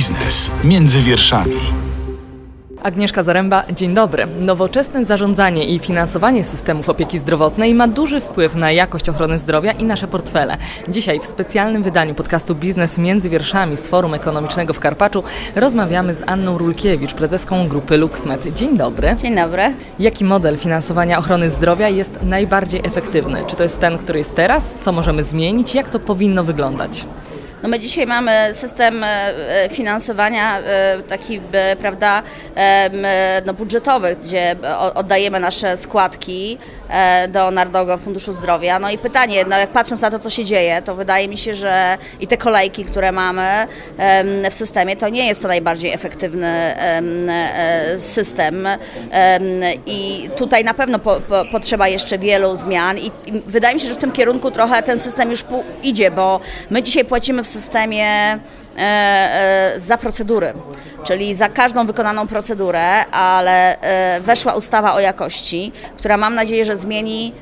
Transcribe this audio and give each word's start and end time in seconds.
Biznes 0.00 0.50
między 0.64 1.02
wierszami. 1.02 1.56
Agnieszka 2.82 3.22
Zaręba, 3.22 3.64
dzień 3.76 3.94
dobry. 3.94 4.26
Nowoczesne 4.26 5.04
zarządzanie 5.04 5.64
i 5.64 5.78
finansowanie 5.78 6.44
systemów 6.44 6.88
opieki 6.88 7.18
zdrowotnej 7.18 7.74
ma 7.74 7.88
duży 7.88 8.20
wpływ 8.20 8.54
na 8.54 8.72
jakość 8.72 9.08
ochrony 9.08 9.38
zdrowia 9.38 9.72
i 9.72 9.84
nasze 9.84 10.08
portfele. 10.08 10.56
Dzisiaj 10.88 11.20
w 11.20 11.26
specjalnym 11.26 11.82
wydaniu 11.82 12.14
podcastu 12.14 12.54
Biznes 12.54 12.98
między 12.98 13.30
wierszami 13.30 13.76
z 13.76 13.88
Forum 13.88 14.14
Ekonomicznego 14.14 14.72
w 14.72 14.80
Karpaczu 14.80 15.22
rozmawiamy 15.56 16.14
z 16.14 16.22
Anną 16.26 16.58
Rulkiewicz, 16.58 17.14
prezeską 17.14 17.68
grupy 17.68 17.96
LuxMed. 17.96 18.54
Dzień 18.54 18.76
dobry. 18.76 19.16
Dzień 19.16 19.36
dobry. 19.36 19.74
Jaki 19.98 20.24
model 20.24 20.58
finansowania 20.58 21.18
ochrony 21.18 21.50
zdrowia 21.50 21.88
jest 21.88 22.22
najbardziej 22.22 22.80
efektywny? 22.84 23.44
Czy 23.46 23.56
to 23.56 23.62
jest 23.62 23.80
ten, 23.80 23.98
który 23.98 24.18
jest 24.18 24.34
teraz? 24.34 24.76
Co 24.80 24.92
możemy 24.92 25.24
zmienić? 25.24 25.74
Jak 25.74 25.88
to 25.88 25.98
powinno 25.98 26.44
wyglądać? 26.44 27.06
No 27.62 27.68
my 27.68 27.80
dzisiaj 27.80 28.06
mamy 28.06 28.48
system 28.52 29.04
e, 29.04 29.68
finansowania 29.70 30.58
e, 30.60 31.02
taki, 31.08 31.40
e, 31.52 31.76
prawda, 31.76 32.22
no 33.46 33.54
budżetowy, 33.54 34.16
gdzie 34.24 34.56
oddajemy 34.94 35.40
nasze 35.40 35.76
składki 35.76 36.58
do 37.28 37.50
Narodowego 37.50 37.98
Funduszu 37.98 38.32
Zdrowia. 38.32 38.78
No 38.78 38.90
i 38.90 38.98
pytanie, 38.98 39.44
no 39.48 39.58
jak 39.58 39.70
patrząc 39.70 40.00
na 40.00 40.10
to, 40.10 40.18
co 40.18 40.30
się 40.30 40.44
dzieje, 40.44 40.82
to 40.82 40.94
wydaje 40.94 41.28
mi 41.28 41.38
się, 41.38 41.54
że 41.54 41.98
i 42.20 42.26
te 42.26 42.36
kolejki, 42.36 42.84
które 42.84 43.12
mamy 43.12 43.66
w 44.50 44.54
systemie, 44.54 44.96
to 44.96 45.08
nie 45.08 45.26
jest 45.26 45.42
to 45.42 45.48
najbardziej 45.48 45.92
efektywny 45.92 46.74
system 47.96 48.68
i 49.86 50.30
tutaj 50.36 50.64
na 50.64 50.74
pewno 50.74 50.98
po, 50.98 51.20
po, 51.20 51.44
potrzeba 51.52 51.88
jeszcze 51.88 52.18
wielu 52.18 52.56
zmian 52.56 52.98
i 52.98 53.10
wydaje 53.46 53.74
mi 53.74 53.80
się, 53.80 53.88
że 53.88 53.94
w 53.94 53.98
tym 53.98 54.12
kierunku 54.12 54.50
trochę 54.50 54.82
ten 54.82 54.98
system 54.98 55.30
już 55.30 55.44
idzie, 55.82 56.10
bo 56.10 56.40
my 56.70 56.82
dzisiaj 56.82 57.04
płacimy 57.04 57.42
w 57.42 57.48
systemie 57.50 58.38
E, 58.76 59.74
e, 59.74 59.78
za 59.80 59.96
procedury, 59.96 60.46
czyli 61.04 61.34
za 61.34 61.48
każdą 61.48 61.86
wykonaną 61.86 62.26
procedurę, 62.26 63.06
ale 63.06 63.80
e, 63.80 64.20
weszła 64.20 64.54
ustawa 64.54 64.94
o 64.94 65.00
jakości, 65.00 65.72
która 65.98 66.16
mam 66.16 66.34
nadzieję, 66.34 66.64
że 66.64 66.76
zmieni, 66.76 67.32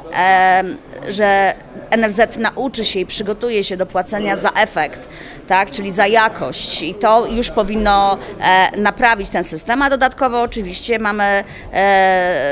że 1.08 1.54
NFZ 1.96 2.38
nauczy 2.38 2.84
się 2.84 3.00
i 3.00 3.06
przygotuje 3.06 3.64
się 3.64 3.76
do 3.76 3.86
płacenia 3.86 4.36
za 4.36 4.50
efekt, 4.50 5.08
tak, 5.46 5.70
czyli 5.70 5.90
za 5.90 6.06
jakość. 6.06 6.82
I 6.82 6.94
to 6.94 7.26
już 7.26 7.50
powinno 7.50 8.18
naprawić 8.76 9.30
ten 9.30 9.44
system, 9.44 9.82
a 9.82 9.90
dodatkowo 9.90 10.42
oczywiście 10.42 10.98
mamy 10.98 11.44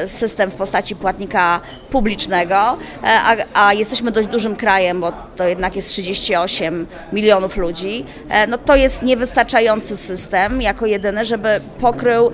system 0.07 0.51
w 0.51 0.55
postaci 0.55 0.97
płatnika 0.97 1.61
publicznego, 1.91 2.57
a, 3.03 3.37
a 3.55 3.73
jesteśmy 3.73 4.11
dość 4.11 4.29
dużym 4.29 4.57
krajem, 4.57 5.01
bo 5.01 5.13
to 5.37 5.45
jednak 5.45 5.77
jest 5.77 5.89
38 5.89 6.87
milionów 7.13 7.57
ludzi, 7.57 8.05
no 8.49 8.59
to 8.59 8.77
jest 8.77 9.03
niewystarczający 9.03 9.97
system. 9.97 10.63
Jako 10.63 10.87
jedyny, 10.97 11.25
żeby 11.25 11.61
pokrył 11.81 12.31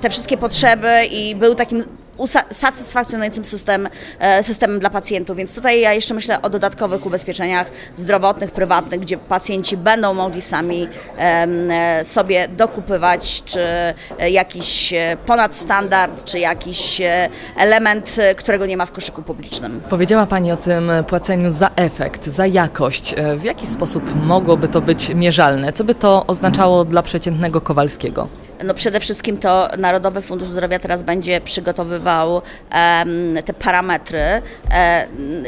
te 0.00 0.10
wszystkie 0.10 0.36
potrzeby 0.36 1.04
i 1.10 1.36
był 1.36 1.54
takim 1.54 1.84
satysfakcjonującym 2.50 3.44
system, 3.44 3.88
e, 4.18 4.42
systemem 4.42 4.78
dla 4.78 4.90
pacjentów. 4.90 5.36
Więc 5.36 5.54
tutaj 5.54 5.80
ja 5.80 5.92
jeszcze 5.92 6.14
myślę 6.14 6.42
o 6.42 6.50
dodatkowych 6.50 7.06
ubezpieczeniach 7.06 7.70
zdrowotnych, 7.96 8.50
prywatnych, 8.50 9.00
gdzie 9.00 9.16
pacjenci 9.18 9.76
będą 9.76 10.14
mogli 10.14 10.42
sami 10.42 10.88
e, 11.18 12.04
sobie 12.04 12.48
dokupywać, 12.48 13.42
czy 13.44 13.60
jakiś 14.30 14.92
e, 14.92 15.16
ponadstandard, 15.26 16.24
czy 16.24 16.38
jakiś 16.38 17.02
element, 17.56 18.16
którego 18.36 18.66
nie 18.66 18.76
ma 18.76 18.86
w 18.86 18.92
koszyku 18.92 19.22
publicznym. 19.22 19.80
Powiedziała 19.88 20.26
Pani 20.26 20.52
o 20.52 20.56
tym 20.56 20.90
płaceniu 21.06 21.50
za 21.50 21.70
efekt, 21.76 22.26
za 22.26 22.46
jakość. 22.46 23.14
W 23.36 23.44
jaki 23.44 23.66
sposób 23.66 24.24
mogłoby 24.26 24.68
to 24.68 24.80
być 24.80 25.08
mierzalne? 25.08 25.72
Co 25.72 25.84
by 25.84 25.94
to 25.94 26.26
oznaczało 26.26 26.84
dla 26.84 27.02
przeciętnego 27.02 27.60
Kowalskiego? 27.60 28.28
No 28.64 28.74
przede 28.74 29.00
wszystkim 29.00 29.38
to 29.38 29.68
Narodowy 29.78 30.22
Fundusz 30.22 30.48
Zdrowia 30.48 30.78
teraz 30.78 31.02
będzie 31.02 31.40
przygotowywał 31.40 32.42
te 33.44 33.54
parametry, 33.54 34.20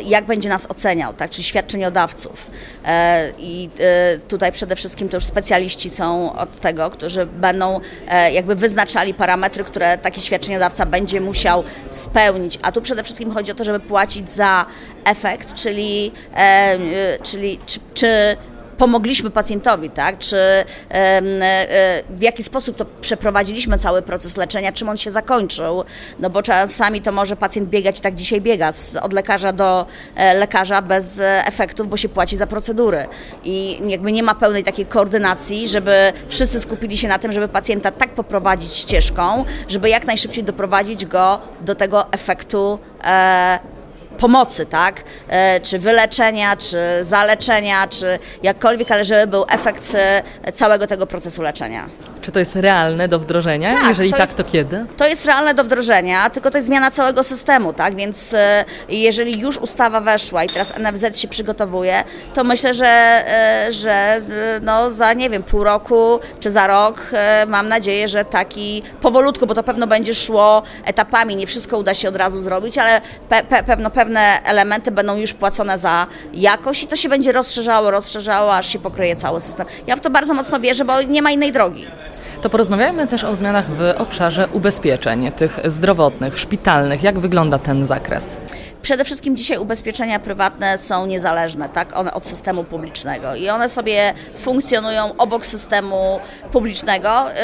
jak 0.05 0.27
będzie 0.27 0.49
nas 0.49 0.71
oceniał, 0.71 1.15
tak, 1.15 1.31
czyli 1.31 1.45
świadczeniodawców. 1.45 2.51
E, 2.85 3.33
I 3.39 3.71
e, 3.81 4.19
tutaj 4.19 4.53
przede 4.53 4.77
wszystkim 4.77 5.09
to 5.09 5.17
już 5.17 5.25
specjaliści 5.25 5.91
są 5.91 6.37
od 6.37 6.61
tego, 6.61 6.91
którzy 6.91 7.27
będą 7.27 7.81
e, 8.09 8.33
jakby 8.33 8.55
wyznaczali 8.55 9.15
parametry, 9.15 9.65
które 9.65 9.99
taki 9.99 10.21
świadczeniodawca 10.21 10.87
będzie 10.87 11.21
musiał 11.21 11.65
spełnić. 11.89 12.59
A 12.63 12.73
tu 12.73 12.83
przede 12.83 13.03
wszystkim 13.03 13.31
chodzi 13.31 13.53
o 13.53 13.55
to, 13.55 13.65
żeby 13.65 13.81
płacić 13.81 14.31
za 14.31 14.67
efekt, 15.05 15.55
czyli, 15.55 16.13
czyli 17.23 17.59
czy, 17.67 17.81
czy 17.95 18.37
pomogliśmy 18.79 19.31
pacjentowi, 19.31 19.91
tak? 19.91 20.19
Czy 20.19 20.37
e, 20.37 20.65
w 22.11 22.23
jaki 22.23 22.45
sposób 22.45 22.77
to 22.77 22.87
przeprowadziliśmy 23.01 23.79
cały 23.79 24.03
proces 24.03 24.37
leczenia, 24.37 24.73
czym 24.73 24.89
on 24.89 24.97
się 24.97 25.11
zakończył, 25.11 25.85
no 26.21 26.31
bo 26.31 26.43
czasami 26.43 27.03
to 27.03 27.13
może 27.13 27.37
pacjent 27.37 27.69
biegać, 27.69 28.01
tak 28.01 28.15
dzisiaj 28.15 28.41
biega, 28.41 28.73
z, 28.73 28.97
od 28.97 29.13
lekarza 29.13 29.53
do 29.53 29.87
e, 30.17 30.35
lekarza 30.35 30.83
bez 30.83 31.21
efektów, 31.23 31.89
bo 31.89 31.97
się 31.97 32.09
płaci 32.09 32.37
za 32.37 32.47
procedury. 32.47 33.07
I 33.45 33.81
jakby 33.87 34.13
nie 34.13 34.23
ma 34.23 34.35
pełnej 34.35 34.65
takiej 34.65 34.87
koordynacji, 34.87 35.69
żeby 35.69 36.13
wszyscy 36.29 36.61
skupili 36.61 36.99
się 36.99 37.09
na 37.09 37.19
tym, 37.19 37.33
żeby 37.33 37.49
pacjenta 37.49 37.91
tak 37.91 38.11
poprowadzić 38.11 38.75
ścieżką, 38.75 39.45
żeby 39.69 39.89
jak 39.89 40.07
najszybciej 40.07 40.45
doprowadzić 40.45 41.07
go 41.07 41.39
do 41.61 41.75
tego 41.75 42.13
efektu 42.13 42.79
e, 43.05 43.59
pomocy, 44.15 44.67
tak? 44.67 45.03
E, 45.29 45.61
czy 45.61 45.79
wyleczenia, 45.79 46.57
czy 46.57 46.79
zaleczenia, 47.01 47.87
czy 47.87 48.19
jakkolwiek, 48.43 48.91
ale 48.91 49.05
żeby 49.05 49.27
był 49.27 49.45
efekt 49.49 49.95
e, 49.95 50.23
całego 50.53 50.87
tego 50.87 51.07
procesu 51.07 51.43
leczenia. 51.43 51.89
Czy 52.25 52.33
to 52.33 52.39
jest 52.39 52.57
realne 52.57 53.09
do 53.09 53.19
wdrożenia? 53.19 53.75
Tak, 53.75 53.89
Jeżeli 53.89 54.11
to 54.11 54.17
tak, 54.17 54.27
jest, 54.27 54.37
to 54.37 54.45
kiedy? 54.45 54.87
To 54.97 55.07
jest 55.07 55.27
realne 55.27 55.55
do 55.55 55.65
wdrożenia, 55.65 56.31
tylko 56.31 56.51
to 56.51 56.59
jest 56.59 56.67
zmiana 56.67 56.91
całego 56.91 57.23
systemu, 57.23 57.73
tak? 57.73 57.95
Więc 57.95 58.35
e, 58.35 58.65
jeżeli 58.89 59.39
już 59.41 59.59
ustawa 59.59 60.01
weszła 60.01 60.45
i 60.45 60.49
teraz 60.49 60.75
NFZ 60.79 61.19
się 61.19 61.29
przygotowuje, 61.29 62.05
to 62.35 62.45
myślę, 62.45 62.75
że, 62.75 63.25
że 63.71 64.21
no 64.63 64.91
za 64.91 65.13
nie 65.13 65.31
wiem, 65.31 65.43
pół 65.43 65.65
roku 65.65 66.21
czy 66.41 66.51
za 66.51 66.67
rok 66.67 67.01
mam 67.47 67.69
nadzieję, 67.69 68.09
że 68.09 68.25
taki 68.25 68.83
powolutku, 69.01 69.47
bo 69.47 69.55
to 69.55 69.63
pewno 69.63 69.87
będzie 69.87 70.15
szło 70.15 70.63
etapami, 70.85 71.37
nie 71.37 71.47
wszystko 71.47 71.79
uda 71.79 71.95
się 71.95 72.09
od 72.09 72.17
razu 72.17 72.43
zrobić, 72.43 72.79
ale 72.79 73.01
pe, 73.29 73.43
pe, 73.43 73.63
pewno 73.63 73.91
pewne 73.91 74.41
elementy 74.45 74.91
będą 74.91 75.17
już 75.17 75.35
płacone 75.35 75.79
za 75.79 76.07
jakość 76.35 76.83
i 76.83 76.87
to 76.87 76.97
się 76.97 77.09
będzie 77.09 77.33
rozszerzało, 77.33 77.91
rozszerzało, 77.91 78.57
aż 78.57 78.69
się 78.69 78.79
pokryje 78.79 79.17
cały 79.17 79.41
system. 79.41 79.67
Ja 79.87 79.97
w 79.97 80.01
to 80.01 80.11
bardzo 80.11 80.35
mocno 80.35 80.61
wierzę, 80.61 80.85
bo 80.85 81.03
nie 81.03 81.23
ma 81.23 81.31
innej 81.31 81.53
drogi. 81.53 81.87
To 82.45 82.51
porozmawiajmy 82.51 83.07
też 83.07 83.25
o 83.25 83.37
zmianach 83.37 83.71
w 83.71 83.95
obszarze 83.99 84.49
ubezpieczeń, 84.53 85.33
tych 85.33 85.61
zdrowotnych, 85.65 86.39
szpitalnych. 86.39 87.03
Jak 87.03 87.19
wygląda 87.19 87.59
ten 87.59 87.87
zakres? 87.87 88.37
Przede 88.83 89.05
wszystkim 89.05 89.37
dzisiaj 89.37 89.59
ubezpieczenia 89.59 90.21
prywatne 90.21 90.79
są 90.79 91.07
niezależne 91.07 91.69
tak, 91.69 91.97
one 91.97 92.15
od 92.15 92.25
systemu 92.25 92.65
publicznego 92.65 93.35
i 93.35 93.49
one 93.49 93.69
sobie 93.69 94.15
funkcjonują 94.37 95.17
obok 95.17 95.47
systemu 95.47 96.21
publicznego. 96.53 97.31
Y, 97.31 97.35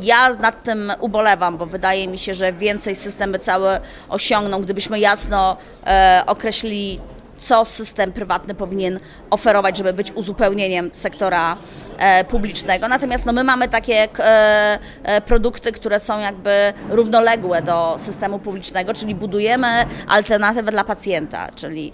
ja 0.00 0.34
nad 0.34 0.62
tym 0.62 0.92
ubolewam, 1.00 1.56
bo 1.56 1.66
wydaje 1.66 2.08
mi 2.08 2.18
się, 2.18 2.34
że 2.34 2.52
więcej 2.52 2.94
systemy 2.94 3.38
całe 3.38 3.80
osiągną, 4.08 4.62
gdybyśmy 4.62 4.98
jasno 4.98 5.56
e, 5.86 6.22
określili, 6.26 7.00
co 7.38 7.64
system 7.64 8.12
prywatny 8.12 8.54
powinien 8.54 9.00
oferować, 9.30 9.76
żeby 9.76 9.92
być 9.92 10.12
uzupełnieniem 10.12 10.90
sektora 10.92 11.56
E, 12.02 12.24
publicznego. 12.24 12.88
Natomiast 12.88 13.26
no, 13.26 13.32
my 13.32 13.44
mamy 13.44 13.68
takie 13.68 14.08
e, 14.18 14.78
e, 15.02 15.20
produkty, 15.20 15.72
które 15.72 16.00
są 16.00 16.20
jakby 16.20 16.72
równoległe 16.90 17.62
do 17.62 17.94
systemu 17.98 18.38
publicznego, 18.38 18.94
czyli 18.94 19.14
budujemy 19.14 19.86
alternatywę 20.08 20.72
dla 20.72 20.84
pacjenta, 20.84 21.48
czyli 21.54 21.92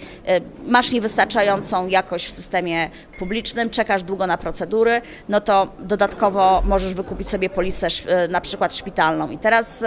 masz 0.67 0.93
niewystarczającą 0.93 1.87
jakość 1.87 2.27
w 2.27 2.33
systemie 2.33 2.91
publicznym, 3.19 3.71
czekasz 3.71 4.03
długo 4.03 4.27
na 4.27 4.39
procedury, 4.39 5.03
no 5.29 5.41
to 5.41 5.69
dodatkowo 5.79 6.63
możesz 6.65 6.95
wykupić 6.95 7.29
sobie 7.29 7.51
polisę 7.51 7.87
na 8.29 8.41
przykład 8.41 8.75
szpitalną. 8.75 9.31
I 9.31 9.39
teraz 9.39 9.85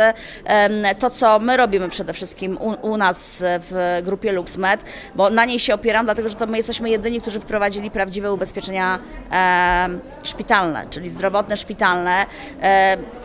to, 0.99 1.09
co 1.09 1.39
my 1.39 1.57
robimy 1.57 1.89
przede 1.89 2.13
wszystkim 2.13 2.57
u, 2.57 2.91
u 2.91 2.97
nas 2.97 3.43
w 3.45 4.01
grupie 4.03 4.31
LuxMed, 4.31 4.83
bo 5.15 5.29
na 5.29 5.40
niej 5.45 5.59
się 5.59 5.73
opieram, 5.73 6.05
dlatego 6.05 6.29
że 6.29 6.35
to 6.35 6.47
my 6.47 6.57
jesteśmy 6.57 6.89
jedyni, 6.89 7.21
którzy 7.21 7.39
wprowadzili 7.39 7.91
prawdziwe 7.91 8.33
ubezpieczenia 8.33 8.99
szpitalne, 10.23 10.85
czyli 10.89 11.09
zdrowotne 11.09 11.57
szpitalne, 11.57 12.25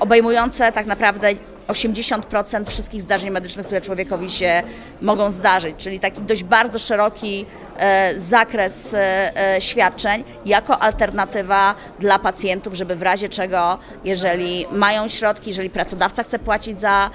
obejmujące 0.01 0.73
tak 0.73 0.87
naprawdę 0.87 1.29
80% 1.69 2.65
wszystkich 2.65 3.03
zdarzeń 3.03 3.31
medycznych, 3.31 3.67
które 3.67 3.81
człowiekowi 3.81 4.31
się 4.31 4.63
mogą 5.03 5.31
zdarzyć, 5.31 5.77
czyli 5.79 6.01
taki 6.01 6.23
dość 6.23 6.45
bardzo 6.45 6.79
szeroki 6.79 7.47
e, 7.77 8.19
zakres 8.19 8.95
e, 8.95 9.55
e, 9.55 9.61
świadczeń 9.61 10.25
jako 10.47 10.79
alternatywa 10.79 11.75
dla 11.99 12.19
pacjentów, 12.19 12.75
żeby 12.75 12.97
w 12.97 13.03
razie 13.03 13.29
czego, 13.29 13.79
jeżeli 14.05 14.67
mają 14.73 15.09
środki, 15.09 15.51
jeżeli 15.51 15.71
pracodawca 15.71 16.23
chce 16.23 16.39
płacić 16.39 16.81
za 16.81 17.11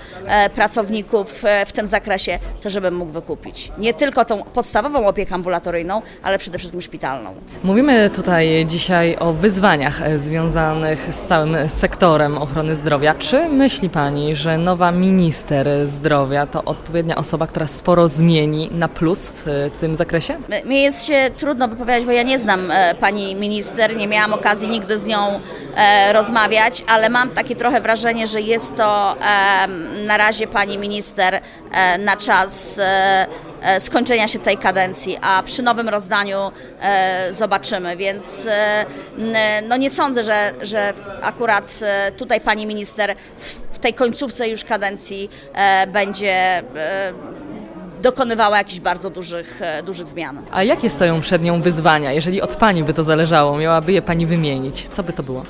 pracowników 0.56 1.44
w 1.66 1.72
tym 1.72 1.88
zakresie, 1.88 2.40
to 2.62 2.70
żeby 2.70 2.92
mógł 2.92 3.12
wykupić. 3.12 3.72
Nie 3.78 3.94
tylko 3.94 4.26
tą 4.26 4.44
podstawową 4.44 5.08
opiekę 5.08 5.36
ambulatoryjną, 5.36 6.02
ale 6.24 6.38
przede 6.38 6.58
wszystkim 6.58 6.82
szpitalną. 6.82 7.34
Mówimy 7.64 8.10
tutaj 8.10 8.66
dzisiaj 8.70 9.16
o 9.20 9.34
wyzwaniach 9.34 10.20
związanych 10.20 11.14
z 11.14 11.22
całym 11.22 11.70
sektorem 11.70 12.38
ochrony 12.38 12.76
zdrowia. 12.76 13.16
Czy 13.16 13.50
myśli 13.50 13.90
Pani, 13.90 14.36
że 14.36 14.41
nowa 14.58 14.92
minister 14.92 15.70
zdrowia 15.88 16.46
to 16.46 16.64
odpowiednia 16.64 17.16
osoba, 17.16 17.48
która 17.48 17.68
sporo 17.68 18.08
zmieni 18.08 18.70
na 18.72 18.88
plus 18.88 19.32
w 19.46 19.70
tym 19.80 19.96
zakresie? 19.96 20.38
Mi 20.66 20.82
jest 20.82 21.06
się 21.06 21.32
trudno 21.38 21.68
wypowiadać, 21.68 22.06
bo 22.06 22.12
ja 22.12 22.24
nie 22.24 22.40
znam 22.40 22.72
e, 22.72 22.96
pani 22.96 23.36
minister, 23.36 23.96
nie 23.96 24.08
miałam 24.08 24.34
okazji 24.34 24.68
nigdy 24.68 24.98
z 24.98 25.06
nią 25.06 25.40
e, 25.76 26.14
rozmawiać, 26.14 26.84
ale 26.88 27.10
mam 27.10 27.30
takie 27.30 27.56
trochę 27.56 27.82
wrażenie, 27.82 28.28
że 28.28 28.42
jest 28.42 28.76
to 28.76 29.16
na 30.08 30.18
razie 30.18 30.48
pani 30.48 30.78
minister 30.78 31.42
e, 31.72 31.98
na 31.98 32.18
czas 32.18 32.80
skończenia 33.80 34.28
się 34.28 34.40
tej 34.40 34.58
kadencji, 34.58 35.18
a 35.22 35.44
przy 35.44 35.64
nowym 35.64 35.90
rozdaniu 35.90 36.52
zobaczymy, 37.32 37.98
więc 37.98 38.48
no 39.68 39.78
nie 39.78 39.90
sądzę, 39.90 40.24
że, 40.24 40.54
że 40.62 40.94
akurat 41.22 41.80
tutaj 42.18 42.42
pani 42.42 42.66
minister 42.66 43.16
w 43.72 43.80
tej 43.80 43.94
końcówce 43.94 44.50
już 44.50 44.64
kadencji 44.64 45.30
będzie 45.88 46.64
dokonywała 48.02 48.58
jakichś 48.58 48.80
bardzo 48.80 49.10
dużych, 49.10 49.62
e, 49.62 49.84
dużych 49.84 50.08
zmian. 50.08 50.42
A 50.52 50.64
jakie 50.64 50.90
stoją 50.90 51.22
przed 51.22 51.44
nią 51.44 51.62
wyzwania? 51.62 52.12
Jeżeli 52.12 52.42
od 52.42 52.56
Pani 52.56 52.84
by 52.84 52.94
to 52.94 53.04
zależało, 53.04 53.58
miałaby 53.58 53.94
je 53.94 54.02
Pani 54.02 54.26
wymienić, 54.26 54.90
co 54.90 55.04
by 55.04 55.14
to 55.14 55.24
było? 55.24 55.46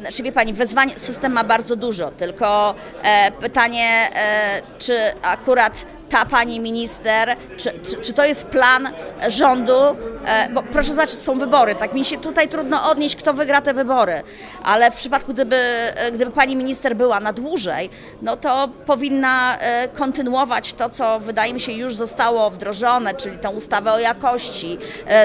Znaczy 0.00 0.22
wie 0.22 0.32
Pani, 0.32 0.52
wyzwań 0.52 0.92
system 0.96 1.32
ma 1.32 1.44
bardzo 1.44 1.76
dużo, 1.76 2.10
tylko 2.10 2.74
e, 3.02 3.32
pytanie, 3.32 4.10
e, 4.14 4.62
czy 4.78 5.12
akurat 5.22 5.86
ta 6.14 6.26
pani 6.26 6.60
minister, 6.60 7.36
czy, 7.56 7.72
czy, 7.90 7.96
czy, 7.96 8.12
to 8.12 8.24
jest 8.24 8.46
plan 8.46 8.88
rządu, 9.28 9.78
e, 10.26 10.48
bo 10.48 10.62
proszę 10.62 10.90
zobaczyć, 10.90 11.18
są 11.18 11.38
wybory, 11.38 11.74
tak 11.74 11.94
mi 11.94 12.04
się 12.04 12.18
tutaj 12.18 12.48
trudno 12.48 12.90
odnieść, 12.90 13.16
kto 13.16 13.34
wygra 13.34 13.60
te 13.60 13.74
wybory, 13.74 14.22
ale 14.64 14.90
w 14.90 14.94
przypadku, 14.94 15.32
gdyby, 15.32 15.56
e, 15.56 16.12
gdyby 16.12 16.30
pani 16.30 16.56
minister 16.56 16.96
była 16.96 17.20
na 17.20 17.32
dłużej, 17.32 17.90
no 18.22 18.36
to 18.36 18.68
powinna 18.86 19.58
e, 19.58 19.88
kontynuować 19.88 20.74
to, 20.74 20.88
co 20.88 21.20
wydaje 21.20 21.54
mi 21.54 21.60
się 21.60 21.72
już 21.72 21.96
zostało 21.96 22.50
wdrożone, 22.50 23.14
czyli 23.14 23.38
tą 23.38 23.50
ustawę 23.50 23.92
o 23.92 23.98
jakości, 23.98 24.78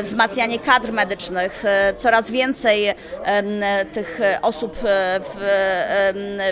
wzmacnianie 0.03 0.59
kadr 0.59 0.91
medycznych, 0.91 1.63
coraz 1.97 2.31
więcej 2.31 2.95
tych 3.91 4.19
osób 4.41 4.75
w, 5.19 5.35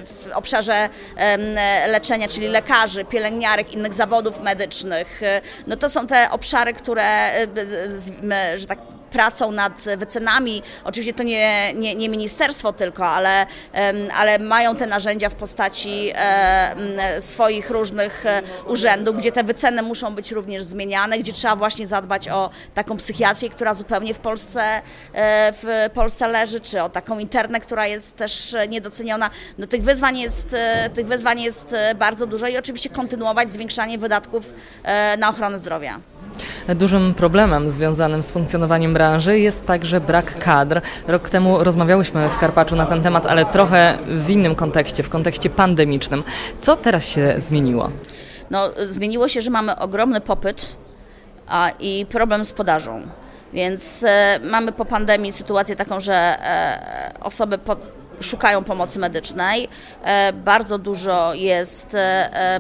w 0.06 0.31
obszarze 0.34 0.89
leczenia, 1.88 2.28
czyli 2.28 2.48
lekarzy, 2.48 3.06
pielęgniarek, 3.06 3.74
innych 3.74 3.94
zawodów, 3.94 4.26
zawodów 4.27 4.44
medycznych. 4.44 5.21
No 5.68 5.77
to 5.77 5.89
są 5.89 6.07
te 6.07 6.31
obszary, 6.31 6.74
które, 6.74 7.31
że 8.56 8.68
tak 8.68 8.79
pracą 9.12 9.51
nad 9.51 9.81
wycenami. 9.98 10.63
Oczywiście 10.83 11.13
to 11.13 11.24
nie, 11.24 11.74
nie, 11.74 11.95
nie 11.95 12.09
ministerstwo 12.09 12.74
tylko, 12.74 13.07
ale, 13.07 13.45
ale 14.15 14.39
mają 14.39 14.75
te 14.75 14.88
narzędzia 14.88 15.30
w 15.30 15.36
postaci 15.36 16.13
swoich 17.19 17.69
różnych 17.69 18.25
e, 18.25 18.42
urzędów, 18.65 19.18
gdzie 19.18 19.31
te 19.31 19.44
wyceny 19.44 19.81
muszą 19.81 20.15
być 20.15 20.31
również 20.31 20.63
zmieniane, 20.63 21.19
gdzie 21.19 21.33
trzeba 21.33 21.56
właśnie 21.56 21.88
zadbać 21.88 22.30
o 22.30 22.50
taką 22.74 22.98
psychiatrię, 22.98 23.50
która 23.50 23.74
zupełnie 23.74 24.13
w 24.13 24.19
Polsce, 24.19 24.81
e, 25.13 25.53
w 25.53 25.89
Polsce 25.94 26.27
leży, 26.27 26.60
czy 26.60 26.81
o 26.81 26.89
taką 26.89 27.19
internę, 27.19 27.60
która 27.60 27.88
jest 27.88 28.18
też 28.18 28.56
niedoceniona. 28.69 29.30
No, 29.57 29.68
tych, 29.68 29.83
wyzwań 29.83 30.19
jest, 30.19 30.53
e, 30.53 30.89
tych 30.89 31.07
wyzwań 31.07 31.42
jest 31.42 31.75
bardzo 31.95 32.27
dużo 32.27 32.48
i 32.48 32.57
oczywiście 32.57 32.89
kontynuować 32.89 33.53
zwiększanie 33.53 33.98
wydatków 33.98 34.53
na 35.18 35.30
ochronę 35.30 35.60
zdrowia. 35.60 36.00
Dużym 36.75 37.13
problemem 37.13 37.69
związanym 37.69 38.24
z 38.24 38.31
funkcjonowaniem 38.31 38.94
branży 38.94 39.39
jest 39.39 39.66
także 39.66 40.01
brak 40.01 40.39
kadr. 40.39 40.81
Rok 41.07 41.30
temu 41.30 41.63
rozmawiałyśmy 41.63 42.30
w 42.30 42.38
Karpaczu 42.38 42.75
na 42.75 42.86
ten 42.86 43.01
temat, 43.01 43.25
ale 43.25 43.45
trochę 43.45 43.98
w 44.07 44.30
innym 44.30 44.56
kontekście, 44.56 45.04
w 45.04 45.10
kontekście 45.10 45.50
pandemicznym. 45.50 46.24
Co 46.62 46.75
teraz 46.75 47.06
się 47.06 47.36
zmieniło? 47.38 47.92
No, 48.50 48.69
zmieniło 48.86 49.28
się, 49.28 49.42
że 49.42 49.50
mamy 49.50 49.75
ogromny 49.75 50.22
popyt 50.22 50.75
a, 51.48 51.69
i 51.80 52.06
problem 52.06 52.45
z 52.45 52.54
podażą. 52.54 53.01
Więc 53.54 54.04
e, 54.04 54.39
mamy 54.44 54.72
po 54.72 54.86
pandemii 54.86 55.31
sytuację 55.31 55.75
taką, 55.75 56.00
że 56.00 56.13
e, 56.16 57.13
osoby 57.22 57.57
po, 57.57 57.75
szukają 58.19 58.63
pomocy 58.63 59.00
medycznej. 59.00 59.69
E, 60.04 60.34
bardzo 60.34 60.78
dużo 60.78 61.34
jest 61.34 61.95
e, 61.95 62.00
e, 62.34 62.60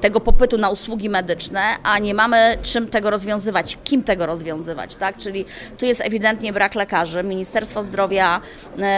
tego 0.00 0.20
popytu 0.20 0.58
na 0.58 0.70
usługi 0.70 1.08
medyczne, 1.08 1.62
a 1.82 1.98
nie 1.98 2.14
mamy 2.14 2.56
czym 2.62 2.88
tego 2.88 3.10
rozwiązywać, 3.10 3.78
kim 3.84 4.02
tego 4.02 4.26
rozwiązywać, 4.26 4.96
tak? 4.96 5.16
Czyli 5.16 5.44
tu 5.78 5.86
jest 5.86 6.00
ewidentnie 6.00 6.52
brak 6.52 6.74
lekarzy. 6.74 7.22
Ministerstwo 7.22 7.82
Zdrowia 7.82 8.40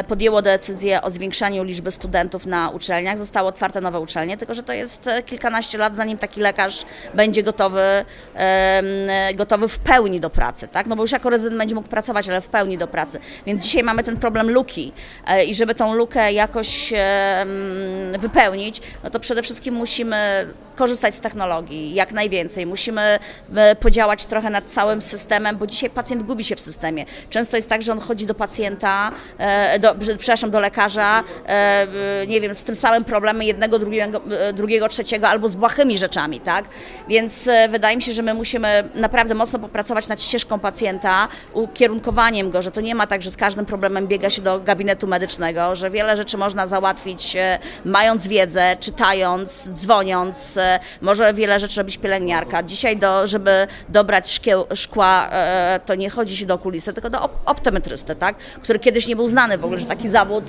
podjęło 0.08 0.42
decyzję 0.42 1.02
o 1.02 1.10
zwiększaniu 1.10 1.64
liczby 1.64 1.90
studentów 1.90 2.46
na 2.46 2.70
uczelniach. 2.70 3.18
Zostały 3.18 3.48
otwarte 3.48 3.80
nowe 3.80 4.00
uczelnie, 4.00 4.36
tylko 4.36 4.54
że 4.54 4.62
to 4.62 4.72
jest 4.72 5.08
kilkanaście 5.26 5.78
lat, 5.78 5.96
zanim 5.96 6.18
taki 6.18 6.40
lekarz 6.40 6.84
będzie 7.14 7.42
gotowy, 7.42 7.82
gotowy 9.34 9.68
w 9.68 9.78
pełni 9.78 10.20
do 10.20 10.30
pracy, 10.30 10.68
tak? 10.68 10.86
No 10.86 10.96
bo 10.96 11.02
już 11.02 11.12
jako 11.12 11.30
rezydent 11.30 11.58
będzie 11.58 11.74
mógł 11.74 11.88
pracować, 11.88 12.28
ale 12.28 12.40
w 12.40 12.48
pełni 12.48 12.78
do 12.78 12.86
pracy. 12.88 13.18
Więc 13.46 13.62
dzisiaj 13.62 13.82
mamy 13.82 14.02
ten 14.02 14.16
problem 14.16 14.50
luki 14.50 14.92
E, 15.26 15.44
i 15.44 15.54
żeby 15.54 15.74
tą 15.74 15.94
lukę 15.94 16.32
jakoś 16.32 16.92
wypełnić, 18.18 18.82
no 19.04 19.10
to 19.10 19.20
przede 19.20 19.42
wszystkim 19.42 19.74
musimy 19.74 20.46
korzystać 20.76 20.91
z 20.96 21.20
technologii 21.20 21.94
jak 21.94 22.12
najwięcej. 22.12 22.66
Musimy 22.66 23.18
e, 23.54 23.76
podziałać 23.76 24.24
trochę 24.24 24.50
nad 24.50 24.64
całym 24.64 25.02
systemem, 25.02 25.56
bo 25.56 25.66
dzisiaj 25.66 25.90
pacjent 25.90 26.22
gubi 26.22 26.44
się 26.44 26.56
w 26.56 26.60
systemie. 26.60 27.06
Często 27.30 27.56
jest 27.56 27.68
tak, 27.68 27.82
że 27.82 27.92
on 27.92 28.00
chodzi 28.00 28.26
do 28.26 28.34
pacjenta, 28.34 29.12
e, 29.38 29.78
do, 29.78 29.94
przepraszam, 30.18 30.50
do 30.50 30.60
lekarza, 30.60 31.22
nie 32.28 32.40
wiem, 32.40 32.54
z 32.54 32.64
tym 32.64 32.74
samym 32.74 33.04
problemem 33.04 33.42
jednego, 33.42 33.78
drugiego, 33.78 34.20
drugiego, 34.54 34.88
trzeciego 34.88 35.28
albo 35.28 35.48
z 35.48 35.54
błahymi 35.54 35.98
rzeczami, 35.98 36.40
tak? 36.40 36.64
Więc 37.08 37.48
wydaje 37.68 37.96
mi 37.96 38.02
się, 38.02 38.12
że 38.12 38.22
my 38.22 38.34
musimy 38.34 38.88
naprawdę 38.94 39.34
mocno 39.34 39.58
popracować 39.58 40.08
nad 40.08 40.22
ścieżką 40.22 40.58
pacjenta, 40.58 41.28
ukierunkowaniem 41.52 42.50
go, 42.50 42.62
że 42.62 42.70
to 42.70 42.80
nie 42.80 42.94
ma 42.94 43.06
tak, 43.06 43.22
że 43.22 43.30
z 43.30 43.36
każdym 43.36 43.66
problemem 43.66 44.06
biega 44.06 44.30
się 44.30 44.42
do 44.42 44.60
gabinetu 44.60 45.06
medycznego, 45.06 45.76
że 45.76 45.90
wiele 45.90 46.16
rzeczy 46.16 46.38
można 46.38 46.66
załatwić 46.66 47.36
e, 47.36 47.58
mając 47.84 48.28
wiedzę, 48.28 48.76
czytając, 48.80 49.70
dzwoniąc, 49.70 50.56
e, 50.56 50.80
może 51.00 51.34
wiele 51.34 51.58
rzeczy 51.58 51.80
robić 51.80 51.98
pielęgniarka. 51.98 52.62
Dzisiaj, 52.62 52.96
do, 52.96 53.26
żeby 53.26 53.66
dobrać 53.88 54.32
szkieł, 54.32 54.66
szkła, 54.74 55.28
e, 55.32 55.80
to 55.86 55.94
nie 55.94 56.10
chodzi 56.10 56.36
się 56.36 56.46
do 56.46 56.54
okulisty, 56.54 56.92
tylko 56.92 57.10
do 57.10 57.30
optometrysty, 57.46 58.16
tak? 58.16 58.36
który 58.36 58.78
kiedyś 58.78 59.06
nie 59.06 59.16
był 59.16 59.28
znany 59.28 59.58
w 59.58 59.64
ogóle, 59.64 59.80
że 59.80 59.86
taki 59.86 60.08
zawód 60.08 60.44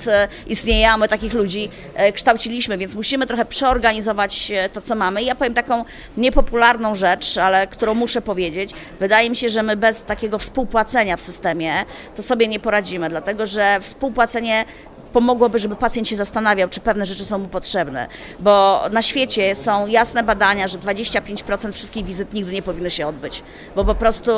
istnieje, 0.46 0.90
a 0.90 0.96
my 0.96 1.08
takich 1.08 1.34
ludzi 1.34 1.68
kształciliśmy, 2.14 2.78
więc 2.78 2.94
musimy 2.94 3.26
trochę 3.26 3.44
przeorganizować 3.44 4.52
to, 4.72 4.80
co 4.80 4.94
mamy. 4.94 5.22
I 5.22 5.26
ja 5.26 5.34
powiem 5.34 5.54
taką 5.54 5.84
niepopularną 6.16 6.94
rzecz, 6.94 7.38
ale 7.38 7.66
którą 7.66 7.94
muszę 7.94 8.20
powiedzieć. 8.20 8.70
Wydaje 9.00 9.30
mi 9.30 9.36
się, 9.36 9.48
że 9.48 9.62
my 9.62 9.76
bez 9.76 10.02
takiego 10.02 10.38
współpłacenia 10.38 11.16
w 11.16 11.22
systemie 11.22 11.84
to 12.14 12.22
sobie 12.22 12.48
nie 12.48 12.60
poradzimy, 12.60 13.08
dlatego 13.08 13.46
że 13.46 13.80
współpłacenie 13.80 14.34
płacenie 14.34 14.64
pomogłoby, 15.14 15.58
żeby 15.58 15.76
pacjent 15.76 16.08
się 16.08 16.16
zastanawiał, 16.16 16.68
czy 16.68 16.80
pewne 16.80 17.06
rzeczy 17.06 17.24
są 17.24 17.38
mu 17.38 17.48
potrzebne. 17.48 18.08
Bo 18.40 18.84
na 18.92 19.02
świecie 19.02 19.56
są 19.56 19.86
jasne 19.86 20.22
badania, 20.22 20.68
że 20.68 20.78
25% 20.78 21.72
wszystkich 21.72 22.04
wizyt 22.04 22.32
nigdy 22.32 22.52
nie 22.52 22.62
powinny 22.62 22.90
się 22.90 23.06
odbyć, 23.06 23.42
bo 23.76 23.84
po 23.84 23.94
prostu 23.94 24.32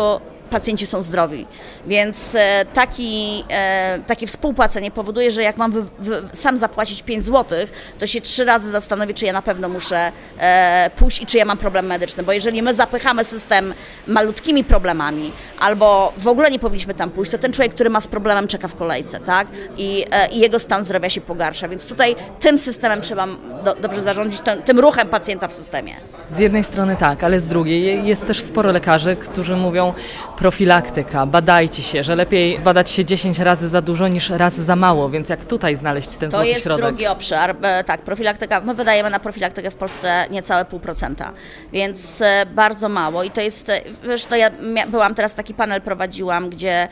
pacjenci 0.51 0.87
są 0.87 1.03
zdrowi. 1.03 1.47
Więc 1.87 2.35
e, 2.35 2.67
taki, 2.75 3.45
e, 3.51 3.99
takie 4.07 4.27
współpłacenie 4.27 4.91
powoduje, 4.91 5.31
że 5.31 5.43
jak 5.43 5.57
mam 5.57 5.89
sam 6.33 6.59
zapłacić 6.59 7.03
5 7.03 7.25
zł, 7.25 7.59
to 7.99 8.07
się 8.07 8.21
trzy 8.21 8.45
razy 8.45 8.71
zastanowię, 8.71 9.15
czy 9.15 9.25
ja 9.25 9.33
na 9.33 9.43
pewno 9.43 9.69
muszę 9.69 10.13
e, 10.39 10.91
pójść 10.97 11.23
i 11.23 11.27
czy 11.27 11.37
ja 11.39 11.45
mam 11.45 11.59
problem 11.59 11.87
medyczny. 11.87 12.23
Bo 12.23 12.33
jeżeli 12.33 12.63
my 12.63 12.75
zapychamy 12.75 13.25
system 13.25 13.75
malutkimi 14.07 14.65
problemami, 14.65 15.33
albo 15.61 16.13
w 16.19 16.29
ogóle 16.29 16.51
nie 16.51 16.59
powinniśmy 16.59 16.95
tam 16.95 17.11
pójść, 17.11 17.31
to 17.31 17.39
ten 17.39 17.53
człowiek, 17.53 17.75
który 17.75 17.91
ma 17.91 18.01
z 18.01 18.09
problemem, 18.09 18.49
czeka 18.49 18.69
w 18.69 18.75
kolejce, 18.75 19.21
tak? 19.21 19.49
I, 19.77 20.05
i 20.31 20.41
jego 20.41 20.59
stan 20.59 20.85
zdrowia 20.85 21.11
się 21.11 21.21
pogarsza. 21.21 21.69
Więc 21.69 21.87
tutaj 21.87 22.17
tym 22.41 22.59
systemem 22.59 23.01
trzeba 23.01 23.27
do, 23.65 23.75
dobrze 23.75 24.03
zarządzić, 24.03 24.41
tym, 24.41 24.63
tym 24.63 24.81
ruchem 24.81 25.09
pacjenta 25.09 25.49
w 25.49 25.53
systemie. 25.53 25.97
Z 26.31 26.39
jednej 26.39 26.65
strony 26.65 26.97
tak, 26.97 27.25
ale 27.25 27.41
z 27.41 27.47
drugiej 27.49 28.07
jest 28.07 28.27
też 28.27 28.41
sporo 28.41 28.73
lekarzy, 28.73 29.17
którzy 29.17 29.57
mówią, 29.57 29.93
profilaktyka, 30.37 31.27
badajcie 31.27 31.83
się, 31.83 32.05
że 32.05 32.15
lepiej 32.15 32.59
zbadać 32.59 32.91
się 32.91 33.05
10 33.05 33.39
razy 33.39 33.69
za 33.69 33.83
dużo 33.83 34.09
niż 34.09 34.31
raz 34.31 34.55
za 34.55 34.77
mało, 34.77 35.09
więc 35.11 35.29
jak 35.29 35.45
tutaj 35.45 35.77
znaleźć 35.77 36.09
ten 36.09 36.31
To 36.31 36.37
złoty 36.37 36.49
jest 36.49 36.63
środek? 36.63 36.87
drugi 36.87 37.07
obszar. 37.07 37.57
E, 37.63 37.85
Tak, 37.85 38.01
profilaktyka. 38.01 38.61
My 38.61 38.75
wydajemy 38.75 39.11
na 39.11 39.21
profilaktykę 39.21 39.71
w 39.71 39.75
Polsce 39.75 40.27
niecałe 40.31 40.65
pół 40.65 40.81
procenta, 40.81 41.33
więc 41.73 42.23
e, 42.23 42.47
bardzo 42.55 42.89
mało. 42.89 43.23
I 43.23 43.31
to 43.31 43.41
jest, 43.41 43.69
e, 43.69 43.81
wiesz, 44.05 44.25
to 44.25 44.37
ja 44.37 44.51
byłam 44.89 45.15
teraz 45.15 45.35
taki 45.35 45.55
panel 45.55 45.81
prowadziłam, 45.81 46.51
gdzie 46.51 46.89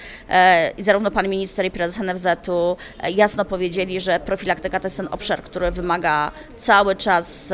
zarówno 0.79 1.11
pan 1.11 1.29
minister 1.29 1.65
i 1.67 1.71
prezes 1.71 2.03
NFZ-u 2.03 2.77
jasno 3.15 3.45
powiedzieli, 3.45 4.01
że 4.01 4.21
profilaktyka 4.21 4.81
to 4.81 4.87
jest 4.87 4.97
ten 4.97 5.09
obszar, 5.11 5.43
który 5.43 5.71
wymaga 5.71 6.31
cały 6.57 6.97
czas 6.97 7.53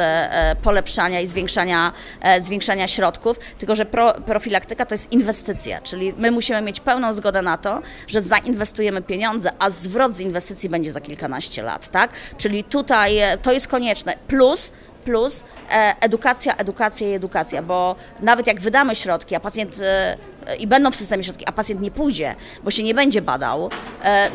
polepszania 0.63 1.21
i 1.21 1.27
zwiększania, 1.27 1.93
zwiększania 2.41 2.89
środków, 2.89 3.39
tylko 3.59 3.75
że 3.75 3.87
pro, 3.87 4.13
profilaktyka 4.13 4.87
to 4.87 4.95
jest 4.95 5.13
inwestycja, 5.13 5.80
czyli 5.83 6.15
my 6.19 6.31
musimy 6.31 6.63
mieć 6.63 6.81
pełną 6.81 7.13
zgodę 7.13 7.43
na 7.43 7.57
to, 7.57 7.83
że 8.07 8.21
zainwestujemy 8.21 9.03
pieniądze, 9.03 9.53
a 9.59 9.71
zwrot 9.71 10.15
z 10.15 10.21
inwestycji 10.21 10.69
będzie 10.69 10.93
za 10.93 11.01
kilkanaście 11.01 11.63
lat, 11.63 11.89
tak? 11.89 12.11
Czyli 12.39 12.65
tutaj 12.65 13.19
e, 13.19 13.39
to 13.39 13.53
jest 13.53 13.69
konieczne. 13.69 14.15
Plus 14.29 14.73
plus 15.05 15.45
e, 15.71 15.95
edukacja, 16.01 16.57
edukacja 16.57 17.09
i 17.09 17.13
edukacja, 17.13 17.63
bo 17.63 17.97
nawet 18.21 18.47
jak 18.47 18.61
wydamy 18.61 18.95
środki, 18.95 19.35
a 19.35 19.41
pacjent 19.41 19.81
e, 19.81 20.17
i 20.59 20.67
będą 20.67 20.91
w 20.91 20.97
systemie 20.97 21.25
środki, 21.25 21.45
a 21.47 21.53
pacjent 21.53 21.81
nie 21.81 21.91
pójdzie, 21.91 22.35
bo 22.65 22.71
się 22.71 22.83
nie 22.83 22.95
będzie 22.95 23.23
badał, 23.23 23.71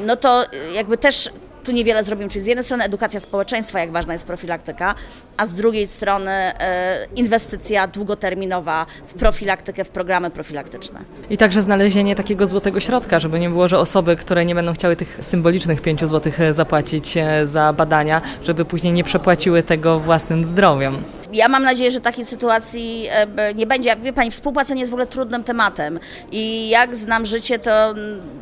no 0.05 0.15
to 0.15 0.45
jakby 0.73 0.97
też 0.97 1.29
tu 1.65 1.71
niewiele 1.71 2.03
zrobimy. 2.03 2.29
Czyli 2.29 2.43
z 2.43 2.47
jednej 2.47 2.63
strony 2.63 2.83
edukacja 2.83 3.19
społeczeństwa, 3.19 3.79
jak 3.79 3.91
ważna 3.91 4.13
jest 4.13 4.25
profilaktyka, 4.25 4.95
a 5.37 5.45
z 5.45 5.53
drugiej 5.53 5.87
strony 5.87 6.31
e, 6.31 7.07
inwestycja 7.15 7.87
długoterminowa 7.87 8.85
w 9.07 9.13
profilaktykę, 9.13 9.83
w 9.83 9.89
programy 9.89 10.29
profilaktyczne. 10.29 10.99
I 11.29 11.37
także 11.37 11.61
znalezienie 11.61 12.15
takiego 12.15 12.47
złotego 12.47 12.79
środka, 12.79 13.19
żeby 13.19 13.39
nie 13.39 13.49
było, 13.49 13.67
że 13.67 13.79
osoby, 13.79 14.15
które 14.15 14.45
nie 14.45 14.55
będą 14.55 14.73
chciały 14.73 14.95
tych 14.95 15.19
symbolicznych 15.21 15.81
5 15.81 15.99
zł 15.99 16.33
zapłacić 16.51 17.17
e, 17.17 17.47
za 17.47 17.73
badania, 17.73 18.21
żeby 18.43 18.65
później 18.65 18.93
nie 18.93 19.03
przepłaciły 19.03 19.63
tego 19.63 19.99
własnym 19.99 20.45
zdrowiem. 20.45 21.03
Ja 21.33 21.47
mam 21.47 21.63
nadzieję, 21.63 21.91
że 21.91 22.01
takiej 22.01 22.25
sytuacji 22.25 23.07
e, 23.09 23.53
nie 23.53 23.67
będzie. 23.67 23.89
Jak 23.89 24.01
wie 24.01 24.13
Pani, 24.13 24.31
współpłacenie 24.31 24.79
jest 24.79 24.91
w 24.91 24.93
ogóle 24.93 25.07
trudnym 25.07 25.43
tematem 25.43 25.99
i 26.31 26.69
jak 26.69 26.95
znam 26.95 27.25
życie, 27.25 27.59
to 27.59 27.93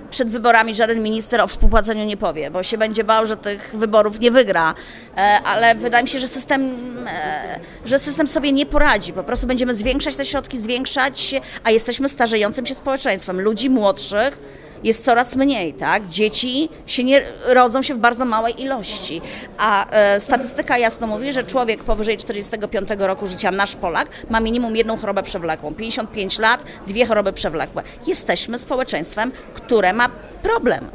przed 0.09 0.29
wyborami 0.29 0.75
żaden 0.75 1.03
minister 1.03 1.41
o 1.41 1.47
współpłaceniu 1.47 2.05
nie 2.05 2.17
powie, 2.17 2.51
bo 2.51 2.63
się 2.63 2.77
będzie 2.77 3.03
bał, 3.03 3.25
że 3.25 3.37
tych 3.37 3.71
wyborów 3.73 4.19
nie 4.19 4.31
wygra. 4.31 4.75
E, 5.17 5.19
Ale 5.45 5.75
wydaje 5.75 6.03
mi 6.03 6.09
się, 6.09 6.19
że 6.19 6.27
system, 6.27 6.61
e, 7.07 7.59
że 7.85 7.99
system 7.99 8.27
sobie 8.27 8.51
nie 8.51 8.65
poradzi. 8.65 9.13
Po 9.13 9.23
prostu 9.23 9.47
będziemy 9.47 9.73
zwiększać 9.73 10.15
te 10.15 10.25
środki, 10.25 10.57
zwiększać, 10.57 11.35
a 11.63 11.71
jesteśmy 11.71 12.09
starzejącym 12.09 12.65
się 12.65 12.73
społeczeństwem. 12.73 13.41
Ludzi 13.41 13.69
młodszych 13.69 14.39
jest 14.83 15.05
coraz 15.05 15.35
mniej, 15.35 15.73
tak? 15.73 16.07
Dzieci 16.07 16.69
się 16.85 17.03
nie 17.03 17.23
rodzą 17.45 17.81
się 17.81 17.93
w 17.93 17.97
bardzo 17.97 18.25
małej 18.25 18.61
ilości, 18.61 19.21
a 19.57 19.89
e, 19.89 20.19
statystyka 20.19 20.77
jasno 20.77 21.07
mówi, 21.07 21.33
że 21.33 21.43
człowiek 21.43 21.83
powyżej 21.83 22.17
45 22.17 22.89
roku 22.97 23.27
życia, 23.27 23.51
nasz 23.51 23.75
Polak, 23.75 24.07
ma 24.29 24.39
minimum 24.39 24.75
jedną 24.75 24.97
chorobę 24.97 25.23
przewlekłą. 25.23 25.73
55 25.73 26.39
lat, 26.39 26.65
dwie 26.87 27.05
choroby 27.05 27.33
przewlekłe. 27.33 27.83
Jesteśmy 28.07 28.57
społeczeństwem, 28.57 29.31
które 29.53 29.93
ma 29.93 30.09
problem. 30.43 30.89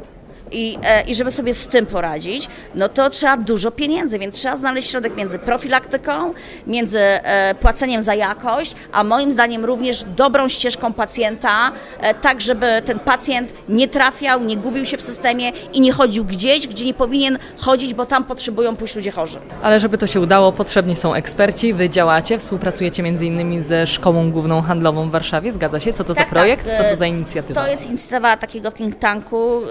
I, 0.51 0.77
e, 0.83 1.01
I 1.01 1.15
żeby 1.15 1.31
sobie 1.31 1.53
z 1.53 1.67
tym 1.67 1.85
poradzić, 1.85 2.47
no 2.75 2.89
to 2.89 3.09
trzeba 3.09 3.37
dużo 3.37 3.71
pieniędzy, 3.71 4.19
więc 4.19 4.35
trzeba 4.35 4.55
znaleźć 4.55 4.89
środek 4.89 5.15
między 5.15 5.39
profilaktyką, 5.39 6.33
między 6.67 6.99
e, 6.99 7.55
płaceniem 7.55 8.01
za 8.01 8.13
jakość, 8.15 8.75
a 8.91 9.03
moim 9.03 9.31
zdaniem 9.31 9.65
również 9.65 10.03
dobrą 10.15 10.47
ścieżką 10.47 10.93
pacjenta, 10.93 11.71
e, 11.99 12.13
tak 12.13 12.41
żeby 12.41 12.81
ten 12.85 12.99
pacjent 12.99 13.53
nie 13.69 13.87
trafiał, 13.87 14.43
nie 14.43 14.57
gubił 14.57 14.85
się 14.85 14.97
w 14.97 15.01
systemie 15.01 15.51
i 15.73 15.81
nie 15.81 15.91
chodził 15.93 16.25
gdzieś, 16.25 16.67
gdzie 16.67 16.85
nie 16.85 16.93
powinien 16.93 17.39
chodzić, 17.57 17.93
bo 17.93 18.05
tam 18.05 18.23
potrzebują 18.23 18.75
pójść 18.75 18.95
ludzie 18.95 19.11
chorzy. 19.11 19.39
Ale 19.61 19.79
żeby 19.79 19.97
to 19.97 20.07
się 20.07 20.19
udało, 20.19 20.51
potrzebni 20.51 20.95
są 20.95 21.13
eksperci. 21.13 21.73
Wy 21.73 21.89
działacie, 21.89 22.37
współpracujecie 22.37 23.03
między 23.03 23.25
innymi 23.25 23.61
ze 23.61 23.87
Szkołą 23.87 24.31
Główną 24.31 24.61
Handlową 24.61 25.09
w 25.09 25.11
Warszawie. 25.11 25.51
Zgadza 25.51 25.79
się? 25.79 25.93
Co 25.93 26.03
to 26.03 26.15
Tak, 26.15 26.23
za 26.25 26.29
projekt? 26.29 26.65
tak. 26.67 26.77
Co 26.77 26.83
to 26.83 26.95
za 26.95 27.05
inicjatywa? 27.05 27.61
To 27.61 27.67
jest 27.67 27.87
inicjatywa 27.87 28.37
takiego 28.37 28.71
think 28.71 28.99
tanku. 28.99 29.61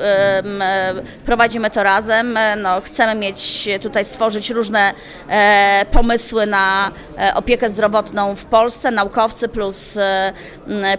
Prowadzimy 1.27 1.71
to 1.71 1.83
razem. 1.83 2.37
E, 2.37 2.57
No, 2.57 2.81
chcemy 2.81 3.15
mieć 3.15 3.69
tutaj 3.83 4.05
stworzyć 4.05 4.51
różne 4.51 4.93
e, 5.29 5.87
pomysły 5.93 6.47
na 6.47 6.91
e, 7.19 7.35
opiekę 7.35 7.71
zdrowotną 7.71 8.37
w 8.37 8.45
Polsce, 8.45 8.91
naukowcy 8.91 9.49
plus, 9.49 9.97
e, 9.97 10.33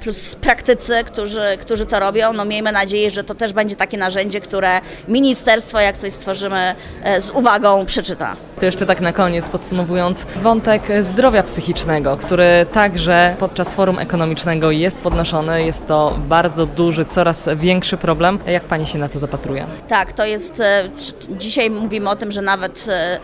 plus 0.01 0.35
praktycy, 0.35 1.03
którzy, 1.05 1.57
którzy 1.61 1.85
to 1.85 1.99
robią. 1.99 2.33
No, 2.33 2.45
miejmy 2.45 2.71
nadzieję, 2.71 3.11
że 3.11 3.23
to 3.23 3.35
też 3.35 3.53
będzie 3.53 3.75
takie 3.75 3.97
narzędzie, 3.97 4.41
które 4.41 4.81
ministerstwo, 5.07 5.79
jak 5.79 5.97
coś 5.97 6.13
stworzymy, 6.13 6.75
e, 7.03 7.21
z 7.21 7.29
uwagą 7.29 7.85
przeczyta. 7.85 8.35
To 8.59 8.65
jeszcze 8.65 8.85
tak 8.85 9.01
na 9.01 9.13
koniec, 9.13 9.49
podsumowując, 9.49 10.25
wątek 10.35 10.81
zdrowia 11.01 11.43
psychicznego, 11.43 12.17
który 12.17 12.65
także 12.71 13.35
podczas 13.39 13.73
forum 13.73 13.99
ekonomicznego 13.99 14.71
jest 14.71 14.99
podnoszony. 14.99 15.63
Jest 15.65 15.87
to 15.87 16.17
bardzo 16.27 16.65
duży, 16.65 17.05
coraz 17.05 17.49
większy 17.55 17.97
problem. 17.97 18.39
Jak 18.47 18.63
Pani 18.63 18.85
się 18.85 18.99
na 18.99 19.09
to 19.09 19.19
zapatruje? 19.19 19.58
Tak, 19.87 20.13
to 20.13 20.25
jest. 20.25 20.59
e, 20.59 20.89
Dzisiaj 21.29 21.69
mówimy 21.69 22.09
o 22.09 22.15
tym, 22.15 22.31
że 22.31 22.41
nawet 22.41 22.85
e, 22.89 23.19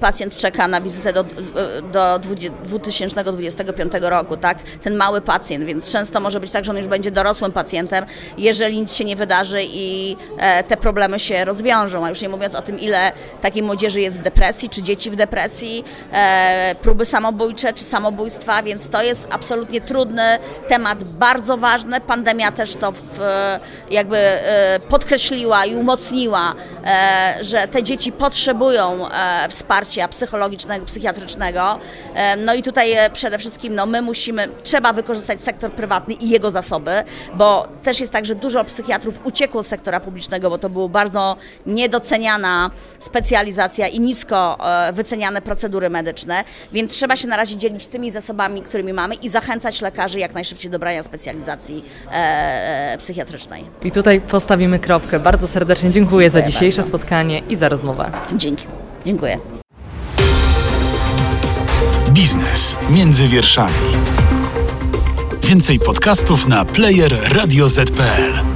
pacjent 0.00 0.36
czeka 0.36 0.68
na 0.68 0.80
wizytę 0.80 1.12
do, 1.12 1.24
do 1.92 2.18
20 2.18 2.50
2025 2.64 3.92
roku, 4.00 4.36
tak? 4.36 4.62
Ten 4.62 4.96
mały 4.96 5.20
pacjent, 5.20 5.64
więc 5.64 5.92
często 5.92 6.20
może 6.20 6.40
być 6.40 6.52
tak, 6.52 6.64
że 6.64 6.70
on 6.70 6.76
już 6.76 6.86
będzie 6.86 7.10
dorosłym 7.10 7.52
pacjentem, 7.52 8.04
jeżeli 8.38 8.78
nic 8.78 8.94
się 8.94 9.04
nie 9.04 9.16
wydarzy 9.16 9.62
i 9.64 10.16
e, 10.38 10.64
te 10.64 10.76
problemy 10.76 11.18
się 11.18 11.44
rozwiążą. 11.44 12.04
A 12.04 12.08
już 12.08 12.22
nie 12.22 12.28
mówiąc 12.28 12.54
o 12.54 12.62
tym, 12.62 12.80
ile 12.80 13.12
takiej 13.40 13.62
młodzieży 13.62 14.00
jest 14.00 14.20
w 14.20 14.22
depresji, 14.22 14.68
czy 14.68 14.82
dzieci 14.82 15.10
w 15.10 15.16
depresji, 15.16 15.84
e, 16.12 16.74
próby 16.82 17.04
samobójcze, 17.04 17.72
czy 17.72 17.84
samobójstwa, 17.84 18.62
więc 18.62 18.88
to 18.88 19.02
jest 19.02 19.28
absolutnie 19.30 19.80
trudny 19.80 20.38
temat, 20.68 21.04
bardzo 21.04 21.56
ważny. 21.56 22.00
Pandemia 22.00 22.52
też 22.52 22.74
to 22.74 22.92
w, 22.92 23.20
jakby 23.90 24.16
e, 24.16 24.80
podkreśliła 24.88 25.64
i 25.64 25.74
umocniła, 25.74 26.54
że 27.40 27.68
te 27.68 27.82
dzieci 27.82 28.12
potrzebują 28.12 29.10
e, 29.10 29.46
wsparcia 29.90 30.08
psychologicznego, 30.08 30.86
psychiatrycznego. 30.86 31.78
No 32.44 32.54
i 32.54 32.62
tutaj 32.62 32.92
e, 32.92 33.10
przede 33.10 33.38
wszystkim 33.38 33.74
no, 33.74 33.86
my 33.86 34.02
musimy, 34.02 34.48
trzeba 34.62 34.92
wykorzystać 34.92 35.40
sektor 35.40 35.72
prywatny 35.72 36.14
i 36.14 36.28
jego 36.30 36.50
zasoby, 36.50 36.90
bo 37.34 37.68
też 37.82 38.00
jest 38.00 38.12
tak, 38.12 38.24
że 38.24 38.34
dużo 38.34 38.64
psychiatrów 38.64 39.20
uciekło 39.24 39.62
z 39.62 39.66
sektora 39.66 40.00
publicznego, 40.00 40.50
bo 40.50 40.58
to 40.58 40.70
była 40.70 40.88
bardzo 40.88 41.36
niedoceniana 41.66 42.70
specjalizacja 42.98 43.88
i 43.88 44.00
nisko 44.00 44.58
e, 44.88 44.92
wyceniane 44.92 45.42
procedury 45.42 45.90
medyczne, 45.90 46.44
więc 46.72 46.92
trzeba 46.92 47.16
się 47.16 47.28
na 47.28 47.36
razie 47.36 47.56
dzielić 47.56 47.86
tymi 47.86 48.10
zasobami, 48.10 48.62
którymi 48.62 48.92
mamy 48.92 49.14
i 49.14 49.28
zachęcać 49.28 49.80
lekarzy 49.80 50.18
jak 50.18 50.34
najszybciej 50.34 50.70
do 50.70 50.78
brania 50.78 51.02
specjalizacji 51.02 51.84
e, 52.12 52.96
psychiatrycznej. 52.98 53.64
I 53.82 53.90
tutaj 53.90 54.20
postawimy 54.20 54.78
kropkę. 54.78 55.20
Bardzo 55.20 55.48
serdecznie 55.48 55.90
dziękuję, 55.90 56.30
za 56.30 56.38
Dziękuję 56.38 56.52
dzisiejsze 56.52 56.82
bardzo. 56.82 56.98
spotkanie 56.98 57.38
i 57.48 57.56
za 57.56 57.68
rozmowę. 57.68 58.10
Dzięki. 58.36 58.66
Dziękuję. 59.04 59.59
Biznes 62.12 62.76
między 62.90 63.28
wierszami. 63.28 63.72
Więcej 65.42 65.78
podcastów 65.78 66.48
na 66.48 66.64
player 66.64 67.18
radioz.pl. 67.32 68.49